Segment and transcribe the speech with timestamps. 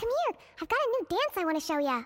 [0.00, 0.34] come here.
[0.60, 2.04] I've got a new dance I want to show you.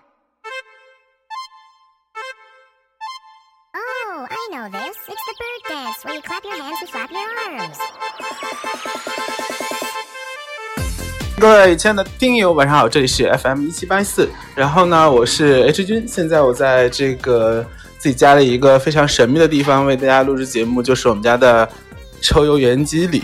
[3.75, 4.95] Oh, I know this.
[5.07, 7.77] It's the bird dance where you clap your hands and flap your arms.
[11.37, 14.29] 各位亲爱的听友，晚上好，这里是 FM 一七八四。
[14.55, 17.65] 然后呢，我是 H 君，现在我在这个
[17.97, 21.69] 自己家的一个非常神秘的地方为大家录制节目，就是我们家的
[22.21, 23.23] 抽油烟机里。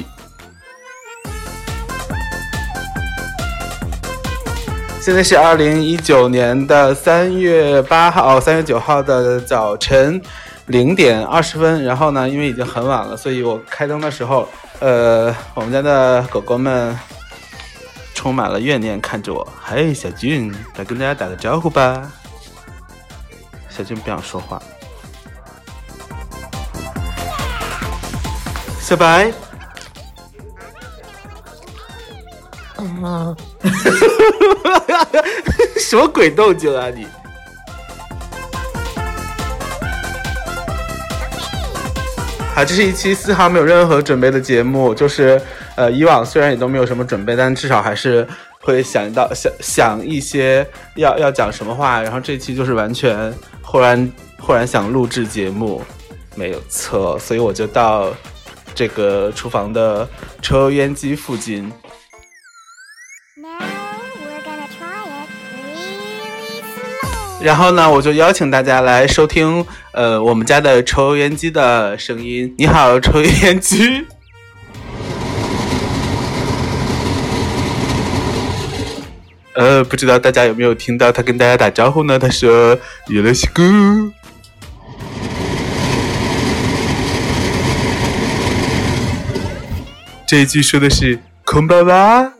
[5.01, 10.21] 现在是二零一九年的三月八号、三月九号的早晨
[10.67, 11.83] 零点二十分。
[11.83, 14.47] 然后呢，因为已经很晚了，所以我开灯的时候，
[14.77, 16.95] 呃，我们家的狗狗们
[18.13, 19.47] 充满了怨念看着我。
[19.59, 22.07] 嘿，小俊，来跟大家打个招呼吧。
[23.69, 24.61] 小俊不想说话。
[28.79, 29.33] 小白。
[35.79, 37.05] 什么鬼动静啊你！
[42.53, 45.41] 好，这是一期丝毫没有任何准备的节目，就是
[45.75, 48.27] 呃，以往虽然也都没有什么准备，但至少还是
[48.59, 55.81] 会想到想想一些要要讲什么话，然后这期就是完全忽然忽然想录制节目，
[56.35, 58.09] 没有错，所以我就到
[58.75, 60.07] 这个厨房的
[60.41, 61.71] 抽油烟机附近。
[67.43, 72.53] 然后呢，我就邀请大家来收听，呃，我们家的抽油烟机的声音。
[72.57, 74.05] 你好，抽油烟机。
[79.55, 82.19] 呃，不知道大家有没有听到他跟大家打招呼呢？
[82.19, 82.77] 他说
[83.09, 83.61] “有了西姑”。
[90.27, 92.33] 这一句说的是“空巴巴”。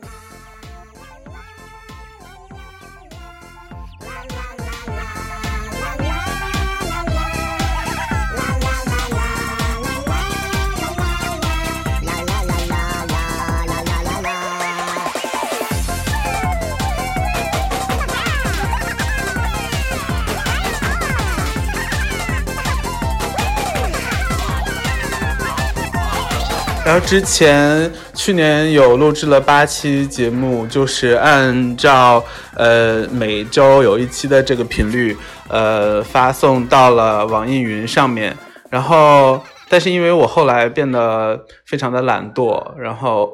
[27.12, 32.24] 之前去年有录制了八期节目，就是按照
[32.56, 35.14] 呃每周有一期的这个频率，
[35.48, 38.34] 呃发送到了网易云上面。
[38.70, 43.30] 然后，但是因为我后来变得非常的懒惰，然后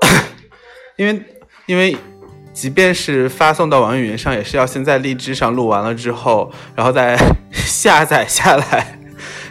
[0.98, 1.22] 因为
[1.66, 1.96] 因为
[2.52, 7.16] 即便是发送到网易云上，也是要先在荔枝上录完了之后，然后再
[7.54, 8.97] 下载下来。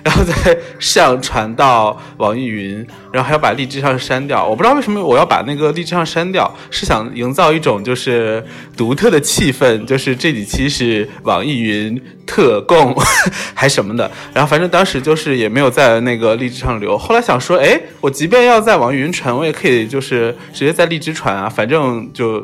[0.08, 2.78] 然后再上传到网易云，
[3.12, 4.48] 然后还要把荔枝上删掉。
[4.48, 8.42] 我不知道为什么我要把那个荔枝上删掉，是想营造一种就是
[8.78, 12.96] 独特的气氛，就是这几期是网易云特供
[13.54, 14.10] 还什么的。
[14.34, 16.98] 然后反正当时就是也没有在那个荔枝上留。
[16.98, 22.42] 后来想说，哎，我即便要在网易云传，我也可以就是直接在荔枝传啊，反正就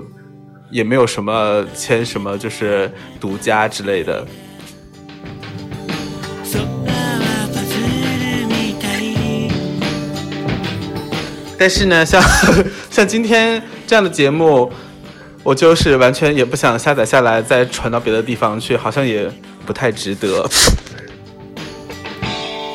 [0.69, 2.91] 也没有什么签什么就是
[3.21, 4.27] 独家之类的。
[11.62, 12.22] 但是呢，像
[12.90, 14.70] 像今天这样的节目，
[15.42, 19.28] 我就是完全也不想下载下来再传到别的地方去，好像也
[19.66, 20.48] 不太值得。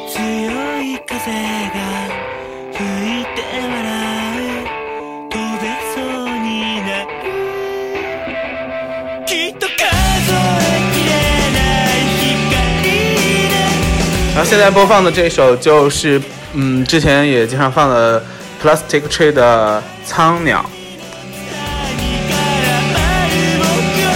[0.09, 0.19] 強
[0.81, 1.31] い風
[1.69, 1.77] が
[2.73, 2.77] 吹
[3.21, 3.37] いて
[3.71, 3.73] 笑
[4.37, 4.51] う
[5.29, 5.63] 飛べ
[5.93, 6.03] そう
[6.39, 6.47] に
[6.81, 7.07] なる
[9.25, 9.81] きっと数
[10.59, 11.11] えきれ
[11.53, 11.57] な
[11.87, 12.51] い光
[12.83, 12.85] で
[14.35, 16.21] 然后现在播放的这首就是，
[16.53, 18.23] 嗯，之前也经常放的
[18.61, 20.61] Plastic Tree 的《苍鸟》。
[21.53, 21.59] 何
[22.29, 23.65] から舞う僕
[24.07, 24.11] は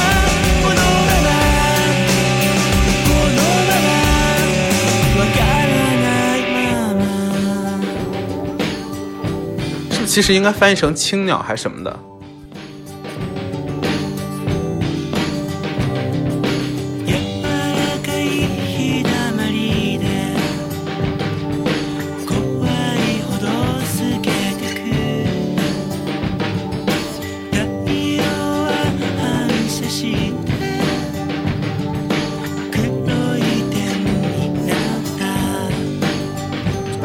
[0.64, 1.30] このまま
[3.04, 5.70] このままわから
[6.04, 6.08] な
[6.38, 7.02] いまま
[9.92, 12.11] 是不是其实应该翻译成青鸟还是什么的？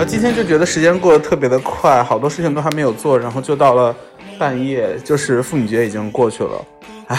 [0.08, 3.96] 今天就觉得时间过得特别的快，好多事情都还没有做，然后就到了
[4.40, 6.66] 半夜，就是妇女节已经过去了，
[7.08, 7.18] 唉。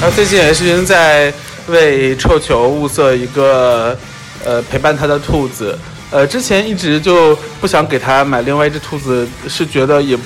[0.00, 1.30] 然后最近也是在
[1.68, 3.94] 为臭球物色一个
[4.42, 5.78] 呃陪伴他的兔子。
[6.10, 10.18] 呃，之前一直就不想给他买另外一只兔子，是觉得也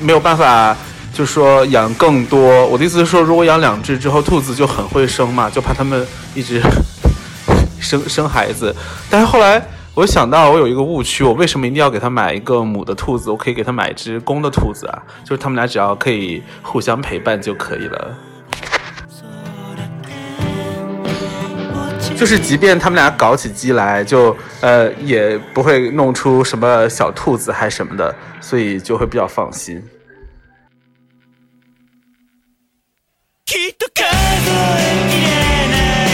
[0.00, 0.74] 没有办法，
[1.12, 2.66] 就说养更多。
[2.68, 6.62] 我的意思是说，如果养两只之后，兔子就很会生嘛，就怕它们一直
[7.78, 8.74] 生生孩子。
[9.10, 13.30] 但是后来我想到，我有一个误区，我为什么一定要给他买一个母的兔子？
[13.30, 18.16] 我可以给他买一只公的兔子啊，就是他们俩只要可以互相陪伴就可以了。
[22.17, 29.83] 就是即便他们俩搞起鸡来，就呃也不会弄出什么小兔子还什么的，所以就会比较放心。
[33.45, 34.07] きっと数え
[35.09, 35.27] きれ
[35.69, 35.75] な
[36.07, 36.09] い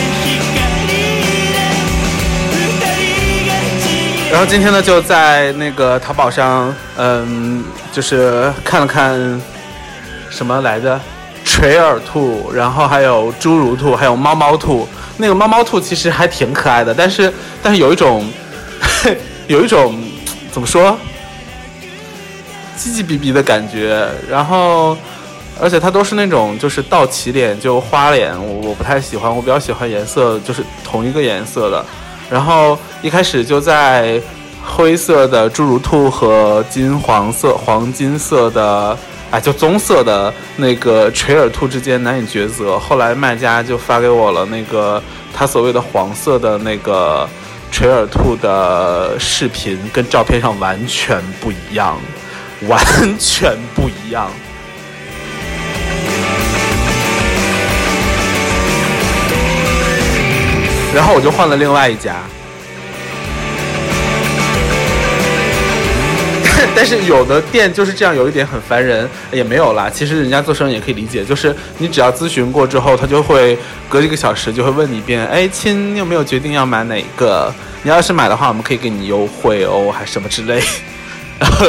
[0.52, 0.58] 光
[0.88, 0.92] で
[2.42, 9.40] 二人が散り然后今天呢，就在那个淘宝上，嗯，就是看了看
[10.32, 11.00] 什么来着，
[11.46, 14.88] 垂耳兔，然后还有侏儒兔，还有猫猫兔。
[15.17, 17.33] 那个猫猫兔其实还挺可爱的，但是
[17.63, 18.27] 但是有一种
[19.47, 19.95] 有一种
[20.51, 20.97] 怎么说，
[22.79, 24.09] 唧唧哔哔的感觉。
[24.29, 24.97] 然后
[25.61, 31.85] 而且它都是那种就是倒起脸，就花脸，我我不太喜欢，我比较喜欢颜色就是同一个颜色的。
[32.31, 34.21] 然后一开始就在
[34.65, 38.99] 灰色的侏儒兔和金黄色、黄金色的，
[39.35, 42.79] 哎，就棕色的那个垂耳兔之间难以抉择。
[42.79, 45.03] 后来卖家就发给我了那个
[45.37, 47.29] 他所谓的黄色的那个
[47.73, 51.99] 垂耳兔的视频，跟照片上完全不一样，
[52.69, 52.81] 完
[53.19, 54.31] 全不一样。
[60.95, 62.19] 然后我就换了另外一家。
[66.77, 69.89] 但是有的店就是这样，有一点很烦人，也没有啦。
[69.89, 73.57] 其实人家做生意也可以理解，就是你只要咨询过之后，他就会
[73.89, 77.53] 隔一个小时就会问你一遍，哎，亲，你有没有决定要买哪个？
[77.83, 80.63] 你要是买的话，我们可以给你优惠哦，还什么之类。
[81.39, 81.67] 然后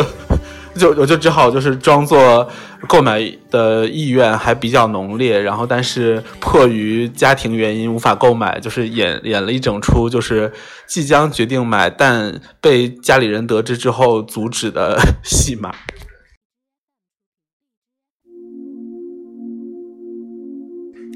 [0.78, 2.50] 就我就只好就是装作
[2.88, 3.20] 购买
[3.50, 10.52] 的意愿还比较浓烈，然后但是迫于家庭原因无法购买，就是演演了一整出就是
[10.86, 15.74] 即将决定买，但被家里人得知之后阻止的 戏码。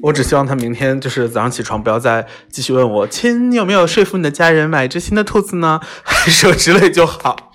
[0.01, 5.81] 我只希望他明天就是早上起床不要再继续问我亲，你有没有说服你的家人买一只新的兔子呢？
[6.03, 7.48] 还是之类就好。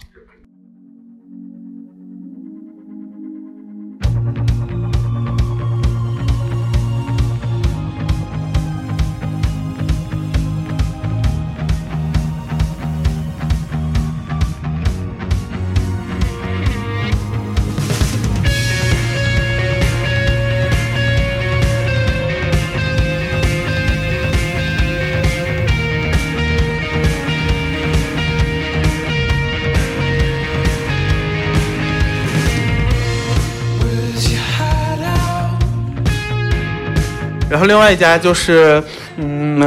[37.55, 38.83] 然后另外一家就是，
[39.17, 39.61] 嗯，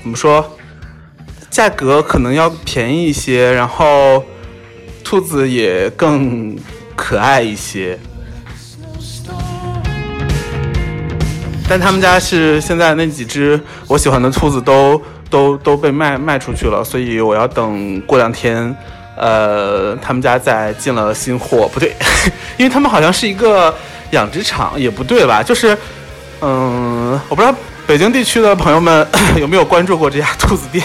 [0.00, 0.56] 怎么说，
[1.50, 4.22] 价格可能要便宜一些，然后
[5.02, 6.56] 兔子也更
[6.94, 7.98] 可爱一些。
[11.68, 18.72] 但他们家是现在那几只我喜欢的兔子都都都被卖卖出去了，所以我要等过两天，
[19.16, 21.96] 呃，他们家再进了新货，不对，
[22.56, 23.74] 因为他们好像是一个
[24.12, 25.42] 养殖场，也不对吧？
[25.42, 25.76] 就是，
[26.46, 29.06] 嗯，我不知道北京地区的朋友们
[29.40, 30.84] 有没有关注过这家兔子店，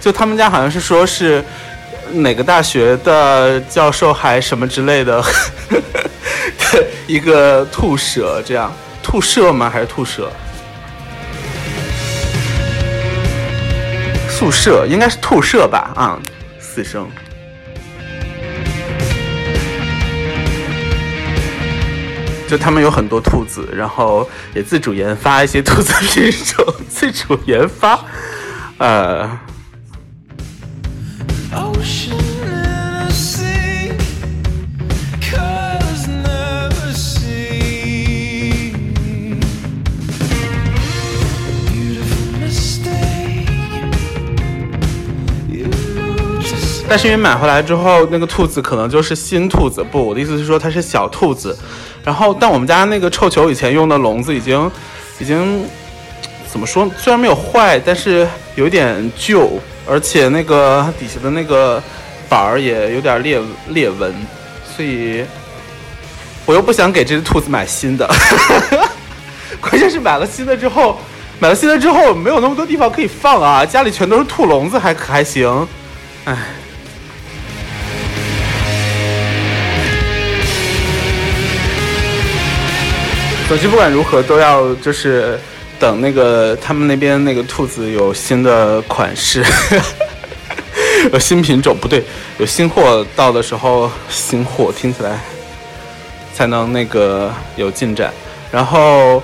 [0.00, 1.44] 就他们家好像是说是
[2.12, 5.20] 哪个大学的教授还什么之类的
[7.08, 9.68] 一个兔舍，这样兔舍吗？
[9.68, 10.30] 还是兔舍？
[14.28, 15.90] 宿舍应该是兔舍吧？
[15.96, 16.18] 啊，
[16.60, 17.10] 四声。
[22.50, 28.04] 就他们有很多兔子，然后也自主研发一些兔子品种，自主研发，
[28.76, 29.38] 呃，
[46.90, 51.56] 但是因为买回来之后，那个兔子可能就是新兔子，不，我的意思是说它是小兔子。
[52.02, 54.68] 然后，但我们家那个臭球以前用的笼子已经，
[55.20, 55.64] 已经
[56.48, 56.90] 怎么说？
[56.98, 61.80] 虽然没有坏，但是有点旧，而且那个底下的那个
[62.28, 64.12] 板儿也有点裂裂纹，
[64.74, 65.24] 所以
[66.44, 68.04] 我又不想给这只兔子买新的。
[69.62, 70.98] 关键是买了新的之后，
[71.38, 75.68] 买了新的之后没有那么多地方可以放啊，家里全都是兔笼子，还还行。
[76.24, 76.36] 唉。
[83.50, 85.36] 总之不管如何都要就是
[85.76, 89.44] 等那个他们那边那个兔子有新的款式，
[91.12, 92.00] 有新品种不对，
[92.38, 95.18] 有新货到的时候，新货听起来
[96.32, 98.12] 才能那个有进展。
[98.52, 99.20] 然后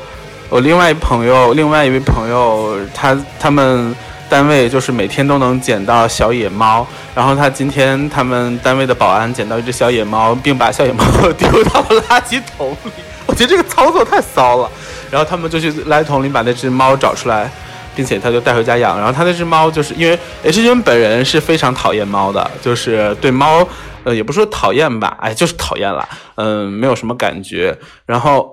[0.48, 3.94] 我另外一朋友，另外一位朋友，他他们
[4.28, 11.04] 单位就是每天都能捡到小野猫，然后他今天他们单位的保安捡到一只小野猫，并把小野猫
[11.38, 12.90] 丢到了垃圾桶里。
[13.28, 14.70] 我觉得这个操作太骚了。
[15.10, 17.50] 然后他们就去垃圾桶里把那只猫找出来，
[17.94, 18.96] 并且他就带回家养。
[18.96, 23.66] 然后他那只猫就是因为 H 君本人是非常讨厌猫的，就是对猫，
[24.04, 27.78] 呃，也不说讨厌吧，哎，就是讨厌了，嗯，没有什么感觉。
[28.06, 28.50] 然后。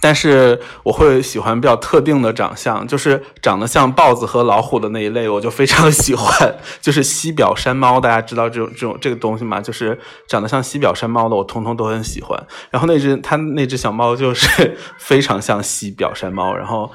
[0.00, 6.56] 但是我会喜欢比较特定的长相，就是长得像豹子和老虎的那一类，我就非常喜欢。
[6.80, 9.60] 就是西表山猫，大家知道这种这种这个东西吗？
[9.60, 9.98] 就是
[10.28, 12.38] 长得像西表山猫的，我通通都很喜欢。
[12.70, 16.92] 然后那只它那只小猫就是 非常像西表山猫，然后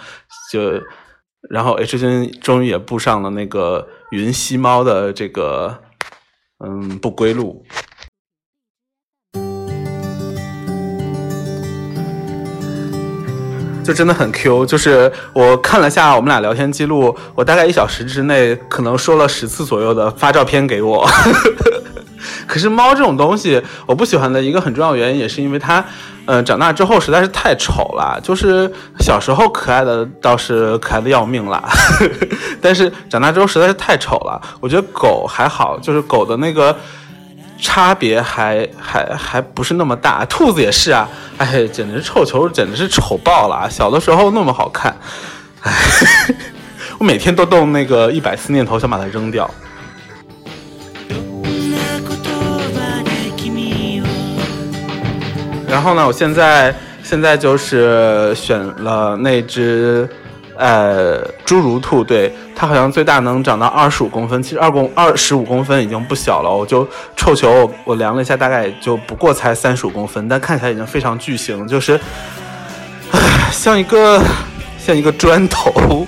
[0.51, 0.81] 就
[1.50, 5.79] 然后 H 君终于也步上了那个云西猫的这个
[6.63, 7.65] 嗯不归路。
[13.93, 21.07] 真的很 Q，就是我看了下我们俩聊天记录，我大概一小时之内可能说了十次左右的发照片给我。
[22.48, 25.83] 可是猫这种东西，我不喜欢的一个很重要原因，也是因为它，
[26.25, 28.19] 呃，长大之后实在是太丑了。
[28.21, 31.63] 就是小时候可爱的倒是可爱的要命啦，
[32.62, 34.39] 但是长大之后实在是太丑了。
[34.60, 36.75] 我觉得狗还好，就是狗的那个。
[37.62, 43.70] 差别还还还不是那么大，兔子也是啊，哎，简直臭球，简直是丑爆了啊！
[43.70, 44.98] 小的时候那么好看，
[45.62, 45.72] 哎，
[46.98, 49.48] 我每天都动那个一百次念头想把它扔掉。
[55.68, 60.10] 然后呢，我现在现在就是选了那只。
[60.62, 66.56] 呃，侏儒兔，对它好像最大能长到二十五公分，其实二公二十五公分已经不小了。
[66.56, 72.00] 我就臭球，我我量了一下，大概就不过才三十五公分，但看起来已经非常巨型，就是，
[73.51, 74.22] 像一个
[74.77, 76.06] 像一个砖头。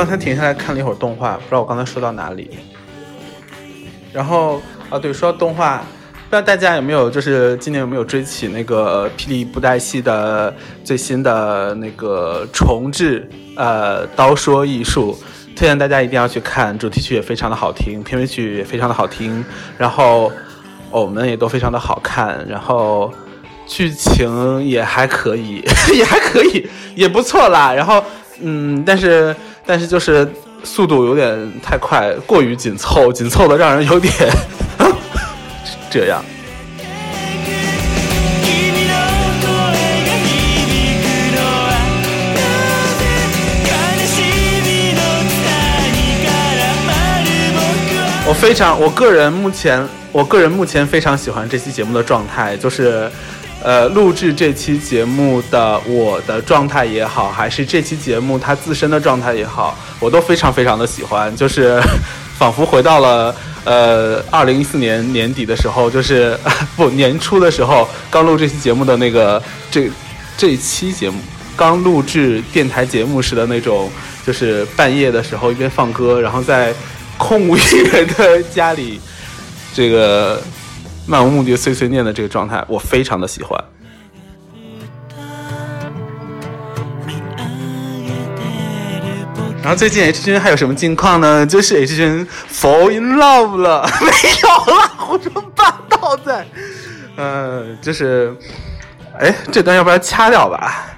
[0.00, 2.48] 刚才停下来看了一会儿动画，不知道我刚才说到哪里。
[4.14, 15.14] 然后啊，对，说到动画，不知道大家有没有就是今年有没有追起那个霹雳布袋戏的最新的那个重置呃刀说艺术，
[15.54, 19.44] 推荐大家一定要去看，主题曲也非常的好听，片尾曲也非常的好听，
[19.76, 20.32] 然后
[20.90, 23.12] 我们也都非常的好看，然后
[23.66, 27.70] 剧情也还可以， 也还可以，也不错啦。
[27.74, 28.02] 然后
[28.40, 29.36] 嗯，但是。
[29.72, 30.28] 但是就是
[30.64, 34.12] 速度有点太快，过于紧凑，紧凑的让人有点
[35.88, 36.24] 这样。
[48.26, 53.08] 我非常，我个人目前，我个人目前非常喜欢这期节目的状态，就是。
[53.62, 61.78] 呃，录制这期节目的我的状态也好，还是这期节目它自身的状态也好，我都非常非常的喜欢，就是
[62.38, 66.38] 仿佛回到了呃二零一四年年底的时候，就是
[66.74, 69.90] 不年初的时候刚录这期节目的那个这
[70.38, 71.20] 这期节目
[71.54, 73.90] 刚录制电台节目时的那种，
[74.26, 76.72] 就是半夜的时候一边放歌，然后在
[77.18, 77.60] 空无一
[77.92, 78.98] 人的家里
[79.74, 80.42] 这个。
[81.10, 83.58] 漫无目的碎碎念的这个状态，我非常的喜欢。
[89.60, 91.44] 然后最近 H 君还有什么近况呢？
[91.44, 94.06] 就是 H 君 fall in love 了， 没
[94.42, 96.46] 有了，胡说八道在。
[97.16, 98.32] 嗯，就是，
[99.18, 100.96] 哎，这段要不要掐掉吧？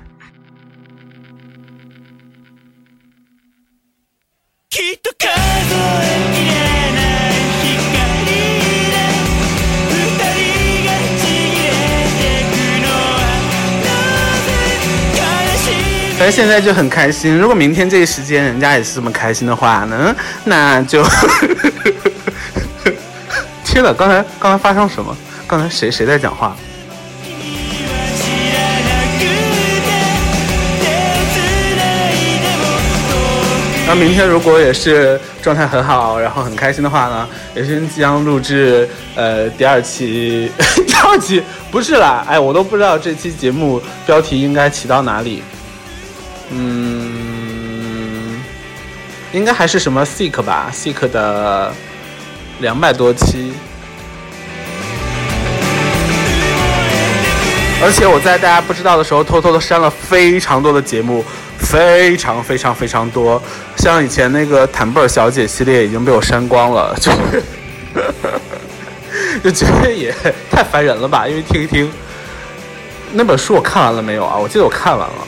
[16.22, 17.38] 正现在就很开心。
[17.38, 20.16] 如果明天这个时间人家也是这么开心的话呢，
[20.46, 21.04] 那就
[23.64, 25.16] 天呐，刚才刚才发生什么？
[25.48, 26.56] 刚才谁谁在讲话？
[28.18, 30.86] 知らなくて手
[31.32, 31.36] つ
[31.78, 31.80] な
[32.10, 32.66] いでも
[33.06, 40.52] 遠く那明天如果也是状态很好，然后很开心的话呢，也是将录制呃第 二期，
[40.88, 45.44] 第二期不是啦，哎，我都不知道这期节目标题应该起到哪里。
[46.55, 48.43] 嗯，
[49.33, 51.73] 应该还是什么 Seek 吧，Seek 的
[52.61, 53.53] 两百多期。
[57.85, 61.25] 而且我在大家不知道的时候，偷偷的删了非常多的节目，
[61.59, 63.43] 非常非常非常多。
[63.77, 67.43] 像以前那个坦布尔小姐系列已经被我删光了，就是
[69.43, 70.15] 就觉得也
[70.49, 71.27] 太烦人了吧？
[71.27, 71.91] 因为听一听
[73.13, 74.37] 那本书我看完了没有啊？
[74.37, 75.27] 我记得我看完了。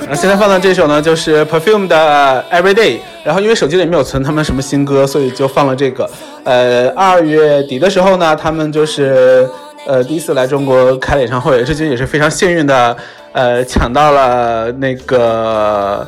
[0.00, 2.98] 然后现在放的这首呢，就是 Perfume 的 Everyday。
[3.24, 6.08] 然后因为手机里没有存他们什么新歌，所以就放了这个。
[6.44, 9.46] 呃，二月底的时候呢，他们就是
[9.86, 12.96] 呃第一次来中国开了演唱会，至今也是非常幸运的，
[13.32, 16.06] 呃抢到了那个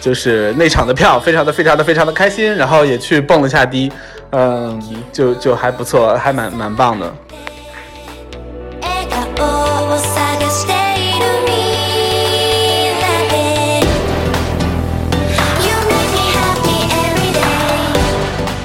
[0.00, 3.92] 就是那场的票，非常的非常的非常的开心，然后也去蹦了下迪，
[4.30, 4.80] 嗯，
[5.12, 7.12] 就就还不错，还蛮蛮棒的。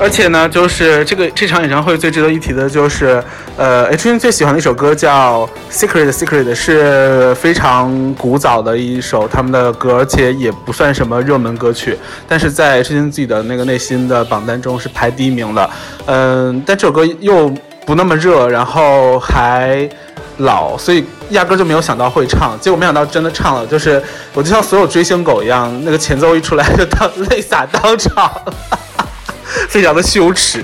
[0.05, 3.21] 而且呢，就是这个这场演唱会最值得一提的就是，
[3.57, 15.69] 呃，H N 最喜欢的一首歌叫《Secret Secret》，是非常古早的一首他们的歌，而且也不算什么热门歌曲，但是在 H N 自己的那个内心的榜单中是排第一名的。
[16.05, 17.51] 嗯，但这首歌又
[17.83, 19.89] 不那么热，然后还
[20.37, 23.99] 老，所以压根就没有想到会唱，结果没想到真的唱了，就是
[24.35, 28.31] 我就像所有追星狗一样，那个前奏一出来就当泪洒当场。
[29.67, 30.63] 非常的羞耻。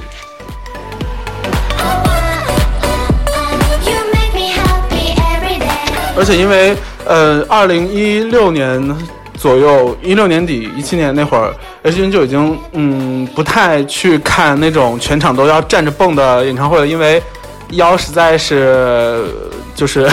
[6.18, 8.96] 而且因为呃，二零一六年
[9.34, 17.24] 左右，一六年底、一七年那会儿，H 君就已经嗯不太去看那种全场都要站着蹦的演唱会了，因为
[17.72, 19.26] 腰实在是
[19.74, 20.08] 就是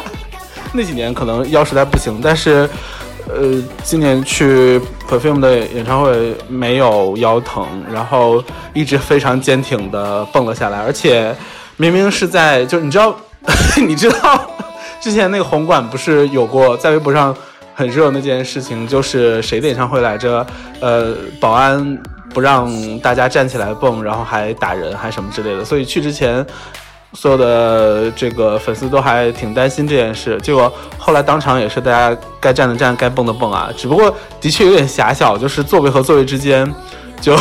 [0.72, 2.66] 那几年可能腰实在不行，但是
[3.28, 4.80] 呃今年去
[5.12, 11.36] Perfume 的演唱会没有腰疼，然后一直非常坚挺的蹦了下来，而且
[11.76, 13.14] 明明是在就你知道
[13.86, 14.50] 你知道。
[15.02, 17.36] 之前那个红馆不是有过在微博上
[17.74, 20.46] 很热那件事情，就是谁的演唱会来着？
[20.80, 21.98] 呃，保安
[22.32, 22.70] 不让
[23.00, 25.62] 大家站起来蹦，然后还打人，还什么之类的。
[25.62, 26.46] 所以去之前，
[27.14, 30.38] 所有的这个粉丝都还挺担心这件事。
[30.42, 33.70] 结果后来当场也是大家该站的站，该蹦的蹦啊。
[33.76, 36.72] 只不过的确有点狭小，就是座位和座位之间
[37.20, 37.36] 就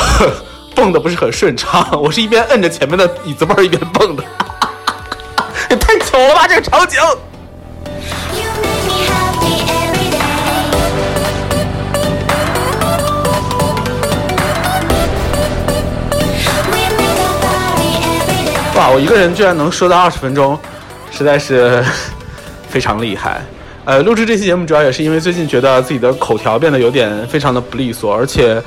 [0.75, 1.87] 蹦的不是很顺畅。
[2.01, 4.23] 我是一边摁着前面的椅子背儿一边蹦的，
[5.69, 6.99] 也太巧了吧这个场景！
[18.89, 20.57] 我一个人居然能说到二十分钟，
[21.11, 21.83] 实在是
[22.69, 23.41] 非常厉害。
[23.83, 28.61] 呃，录制这期节目主要也是因为最近觉得自己的口条变得有点非常的不利索，而且，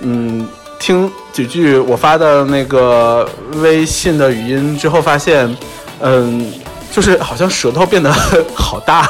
[0.00, 0.46] 嗯，
[0.78, 5.56] 听几句我发的那个微信的语音之后，发现，
[6.00, 6.52] 嗯，
[6.92, 8.12] 就是好像舌头变得
[8.54, 9.08] 好大，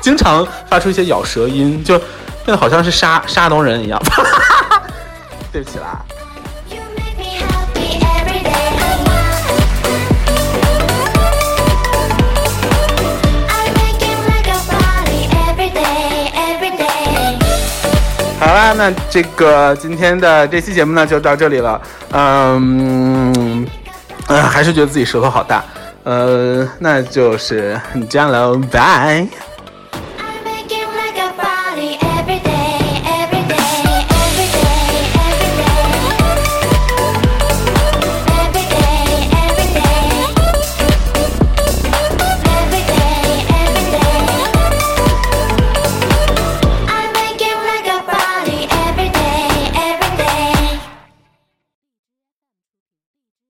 [0.00, 4.02] 经常发出一些咬舌音，就变得好像是山山东人一样。
[5.52, 6.04] 对不起啦。
[18.74, 21.80] 那这个今天的这期节目呢就到这里了。
[22.12, 23.66] 嗯，
[24.26, 25.64] 呃，还是觉得自己舌头好大。
[26.04, 27.78] 呃，那就是
[28.08, 29.26] 这样喽，拜。